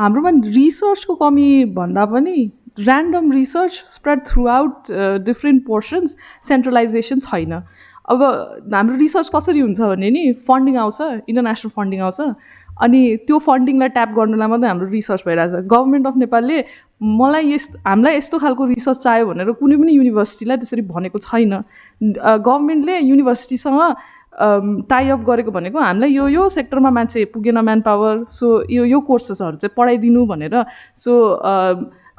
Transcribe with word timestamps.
हाम्रोमा 0.00 0.30
रिसर्चको 0.56 1.14
कमी 1.22 1.48
भन्दा 1.76 2.04
पनि 2.12 2.36
random 2.80 3.32
research 3.32 3.72
spread 3.96 4.20
throughout 4.48 4.90
different 5.24 5.64
portions 5.66 6.16
centralization 6.48 7.18
छैन। 7.26 7.52
अब 8.12 8.22
हाम्रो 8.74 8.96
रिसर्च 8.96 9.30
कसरी 9.34 9.60
हुन्छ 9.60 9.80
भने 9.80 10.10
नि 10.10 10.22
फन्डिङ 10.48 10.76
आउँछ 10.84 11.00
इन्टरनेसनल 11.28 11.70
फन्डिङ 11.76 12.00
आउँछ 12.06 12.20
अनि 12.84 13.00
त्यो 13.26 13.38
फन्डिङलाई 13.46 13.88
ट्याप 13.96 14.10
गर्नुलाई 14.16 14.48
मात्रै 14.48 14.68
हाम्रो 14.68 14.88
रिसर्च 14.90 15.22
भइरहेछ। 15.26 15.66
गभर्मेन्ट 15.72 16.06
अफ 16.06 16.16
नेपालले 16.16 16.56
मलाई 17.20 17.52
यस 17.52 17.68
हामीलाई 17.86 18.16
यस्तो 18.16 18.38
खालको 18.44 18.64
रिसर्च 18.72 18.98
चाहियो 19.04 19.26
भनेर 19.30 19.52
कुनै 19.60 19.76
पनि 19.82 19.92
युनिभर्सिटीलाई 19.96 20.56
त्यसरी 20.62 20.82
भनेको 20.94 21.18
छैन। 21.28 21.52
गभर्मेन्टले 22.48 22.98
युनिभर्सिटीसँग 22.98 23.80
टाइअप 24.32 25.20
गरेको 25.26 25.50
भनेको 25.50 25.78
हामीलाई 25.80 26.10
यो 26.12 26.28
यो 26.28 26.48
सेक्टरमा 26.48 26.90
मान्छे 26.90 27.24
पुगेन 27.34 27.58
म्यान 27.58 27.80
पावर 27.80 28.24
सो 28.30 28.46
यो 28.70 28.84
यो 28.84 29.00
कोर्सेसहरू 29.10 29.56
चाहिँ 29.56 29.74
पढाइदिनु 29.76 30.24
भनेर 30.26 30.64
सो 30.96 31.12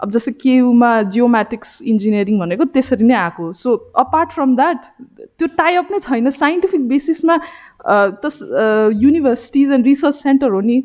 अब 0.01 0.11
जस्तै 0.11 0.31
केयुमा 0.41 0.91
जियोमेटिक्स 1.15 1.81
इन्जिनियरिङ 1.93 2.39
भनेको 2.39 2.65
त्यसरी 2.75 3.05
नै 3.05 3.15
आएको 3.15 3.51
सो 3.53 3.75
अपार्ट 4.03 4.31
फ्रम 4.31 4.55
द्याट 4.55 4.85
त्यो 5.37 5.47
टाइअप 5.57 5.91
नै 5.91 5.99
छैन। 5.99 6.29
साइन्टिफिक 6.29 6.87
बेसिसमा 6.87 7.37
त 7.87 8.31
युनिभर्सिटिज 9.01 9.71
एन्ड 9.71 9.85
रिसर्च 9.85 10.15
सेन्टर 10.15 10.49
हो 10.51 10.61
नि। 10.61 10.81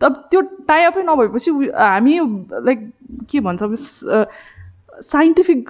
त 0.00 0.04
त्यो 0.30 0.40
टाइअपै 0.68 1.02
नभएपछि 1.02 1.50
हामी 1.76 2.18
लाइक 2.66 2.90
के 3.30 3.40
भन्छ 3.40 3.62
साइन्टिफिक 5.12 5.68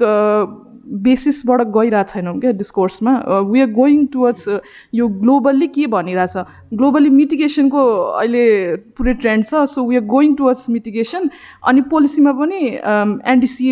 बेसिसबाट 1.04 1.60
गइरहेको 1.74 2.08
छैनौँ 2.12 2.38
क्या 2.40 2.50
डिस्कोर्समा 2.60 3.12
वी 3.50 3.60
आर 3.60 3.70
गोइङ 3.72 4.06
टुवर्ड्स 4.12 4.48
यो 4.94 5.08
ग्लोबल्ली 5.22 5.68
के 5.68 5.86
भनिरहेछ? 5.86 6.36
ग्लोबली 6.74 7.10
मिटिगेसनको 7.10 7.80
अहिले 8.20 8.44
पुरै 8.96 9.14
ट्रेन्ड 9.24 9.44
छ 9.46 9.64
so 9.74 9.84
we 9.88 9.96
are 9.96 10.04
going 10.12 10.34
towards 10.36 10.70
mitigation 10.70 11.30
अनि 11.64 11.80
पोलिसीमा 11.90 12.32
पनि 12.40 12.60
एनडिसी 13.32 13.68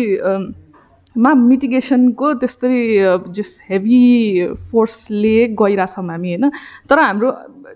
मा 1.15 1.33
मिटिगेसनको 1.33 2.33
त्यस्तै 2.41 2.73
जस 3.37 3.59
हेभी 3.69 3.99
फोर्सले 4.71 5.35
गइरहेछौँ 5.61 6.05
हामी 6.09 6.29
होइन? 6.29 6.49
तर 6.89 6.99
हाम्रो 6.99 7.29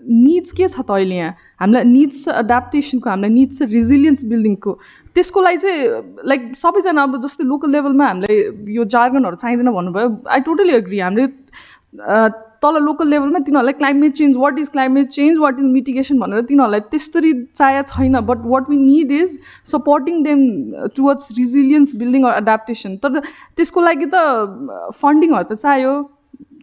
निड्स 0.08 0.52
के 0.52 0.68
छ 0.68 0.80
त 0.80 0.90
अहिले 0.90 1.14
यहाँ? 1.14 1.34
हामीलाई 1.60 1.84
निड्स 1.84 2.28
एडाप्टेसनको 2.28 3.10
हामीलाई 3.10 3.30
निड्स 3.30 3.62
रिजिलियन्स 3.62 4.24
बिल्डिङको 4.30 4.72
त्यसको 5.14 5.38
लागि 5.42 5.58
चाहिँ 5.58 5.78
लाइक 6.30 6.42
सबैजना 6.58 7.02
अब 7.02 7.22
जस्तै 7.22 7.44
लोकल 7.44 7.70
लेभलमा 7.74 8.06
हामीलाई 8.06 8.36
यो 8.74 8.84
जार्गनहरू 8.94 9.36
चाहिँदैन 9.42 9.70
भन्नुभयो। 9.78 10.08
आई 10.34 10.40
टोटली 10.46 10.72
एग्री 10.82 10.98
हामीले 10.98 11.26
तल 12.62 12.82
लोकल 12.82 13.08
लेभलमा 13.08 13.38
तिनीहरूलाई 13.46 13.72
climate 13.78 14.12
change 14.16 14.36
what 14.36 14.58
is 14.58 14.68
climate 14.68 15.08
change 15.16 15.38
what 15.38 15.58
is 15.58 15.64
mitigation 15.76 16.18
भनेर 16.18 16.42
तिनीहरूलाई 16.50 16.80
त्यस्तरी 16.90 17.32
चाहिएको 17.58 17.88
छैन. 17.94 18.20
But 18.26 18.44
what 18.52 18.70
we 18.70 18.76
need 18.76 19.12
is 19.22 19.38
supporting 19.72 20.22
them 20.24 20.44
towards 20.96 21.32
resilience 21.38 21.96
building 21.96 22.26
adaptation 22.34 22.96
तर 23.02 23.20
त्यसको 23.20 23.80
लागि 23.80 24.06
त 24.14 24.94
फन्डिङहरू 25.02 25.54
त 25.54 25.60
चाहियो. 25.64 25.98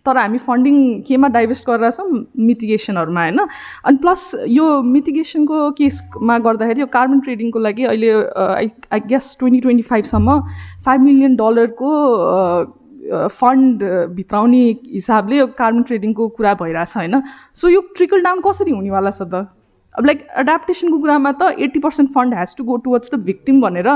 तर 0.06 0.18
हामी 0.18 0.38
फन्डिङ 0.48 0.76
केमा 1.04 1.28
डाइभेस्ट 1.34 1.66
गरेर 1.68 1.92
छौँ? 1.92 2.10
मिटिगेसनहरूमा 2.48 3.22
होइन? 3.22 3.40
अनि 3.86 3.98
प्लस 4.02 4.32
यो 4.48 4.66
मिटिगेसनको 4.86 5.62
केसमा 5.80 6.38
गर्दाखेरि 6.46 6.82
यो 6.82 6.88
कार्बन 6.94 7.20
ट्रेडिङको 7.26 7.60
लागि 7.60 7.84
अहिले 7.84 8.12
I 8.46 8.70
I 8.94 9.00
guess 9.10 9.36
twenty 9.40 9.60
twenty 9.62 9.84
फाइभसम्म 9.90 10.40
five 10.86 11.02
million 11.02 11.36
डलरको 11.36 11.90
फन्ड 13.12 13.84
भित्राउने 14.16 14.64
हिसाबले 14.94 15.38
यो 15.38 15.48
कार्बन 15.58 15.84
ट्रेडिङको 15.84 16.28
कुरा 16.38 16.54
भइरहेछ 16.62 16.96
होइन? 16.98 17.22
सो 17.56 17.70
यो 17.70 17.82
ट्रिकल 17.96 18.22
डाउन 18.24 18.42
कसरी 18.46 18.72
हुनेवाला 18.72 19.12
छ 19.12 19.22
त? 19.22 19.48
अब 19.96 20.06
लाइक 20.06 20.28
एडाप्टेसनको 20.40 20.98
कुरामा 21.00 21.32
त 21.32 21.56
eighty 21.66 21.80
percent 21.80 22.10
fund 22.14 22.34
has 22.36 22.56
to 22.58 22.64
go 22.64 22.78
towards 22.88 23.10
the 23.14 23.20
victim 23.26 23.62
भनेर 23.62 23.88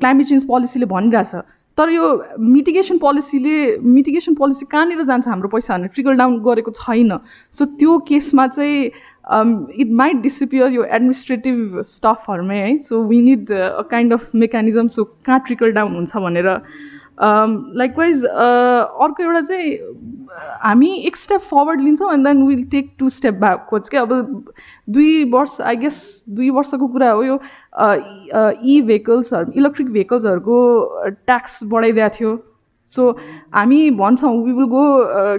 क्लाइमेट 0.00 0.26
चेन्ज 0.28 0.46
पोलिसीले 0.46 0.86
भनिरहेछ। 0.92 1.44
तर 1.78 1.90
यो 1.90 2.04
मिटिगेसन 2.40 2.98
पोलिसीले 2.98 3.56
मिटिगेसन 3.84 4.34
पोलिसी 4.34 4.66
कहाँनिर 4.66 5.02
जान्छ 5.06 5.28
हाम्रो 5.28 5.48
पैसा 5.48 5.76
भने 5.76 5.88
ट्रिकल 5.94 6.16
डाउन 6.16 6.38
गरेको 6.42 6.70
छैन। 6.72 7.18
सो 7.52 7.64
त्यो 7.76 7.98
केसमा 8.08 8.46
चाहिँ 8.48 8.90
इट 9.82 9.90
माइट 10.00 10.16
डिसिपियर 10.22 10.72
यो 10.72 10.84
एडमिनिस्ट्रेटिभ 10.84 11.80
स्टफहरूमै 11.86 12.56
है? 12.56 12.76
So 12.78 13.02
we 13.06 13.20
need 13.22 13.52
a 13.52 13.82
kind 13.90 14.12
of 14.12 14.34
mechanism 14.34 14.88
so 14.88 15.04
कहाँ 15.26 15.40
ट्रिकल 15.46 15.72
डाउन 15.72 15.94
हुन्छ 15.94 16.16
भनेर 16.16 16.48
लाइकवाइज 17.18 18.24
अर्को 18.24 19.22
एउटा 19.22 19.40
चाहिँ 19.40 19.76
हामी 20.62 20.90
एक 21.06 21.16
स्टेप 21.16 21.40
फरवर्ड 21.50 21.80
लिन्छौँ 21.80 22.12
and 22.12 22.26
then 22.26 22.42
will 22.46 22.64
take 22.70 22.90
two 22.98 23.08
step 23.10 23.34
backwards 23.34 23.88
क्या? 23.88 24.02
अब 24.02 24.52
दुई 24.88 25.30
वर्ष 25.30 25.60
आई 25.60 25.76
गेस 25.76 26.24
दुई 26.28 26.50
वर्षको 26.50 26.86
कुरा 26.88 27.10
हो 27.10 27.22
यो 27.22 27.34
इ 27.34 28.80
भेहिकल्सहरू 28.86 29.52
इलेक्ट्रिक 29.56 29.90
भेहिकल्सहरूको 29.92 30.58
ट्याक्स 31.10 31.58
बढाइदिएको 31.64 32.16
थियो। 32.18 32.36
सो 32.92 33.10
हामी 33.54 33.90
भन्छौँ 33.98 34.32
वी 34.44 34.52
विल 34.52 34.66
गो 34.70 34.84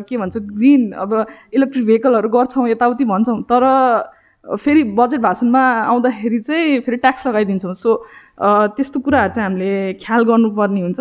के 0.09 0.17
भन्छ 0.17 0.38
ग्रिन 0.38 0.91
अब 0.91 1.13
इलेक्ट्रिक 1.53 1.85
भेहिकलहरू 1.85 2.29
गर्छौँ 2.29 2.67
यताउति 2.69 3.05
भन्छौँ। 3.05 3.41
तर 3.51 3.63
फेरि 4.63 4.83
बजेट 4.97 5.21
भाषणमा 5.21 5.61
आउँदाखेरि 5.61 6.39
चाहिँ 6.39 6.79
फेरि 6.81 6.97
ट्याक्स 6.97 7.27
लगाइदिन्छौँ। 7.27 7.73
सो 7.75 7.95
त्यस्तो 8.41 8.99
कुराहरू 8.99 9.33
चाहिँ 9.33 9.49
हामीले 9.49 9.94
ख्याल 10.03 10.23
गर्नुपर्ने 10.23 10.81
हुन्छ। 10.81 10.99